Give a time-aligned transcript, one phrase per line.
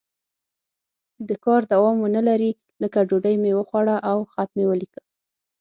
[1.27, 2.51] د کار دوام ونه لري
[2.81, 5.01] لکه ډوډۍ مې وخوړه او خط مې ولیکه.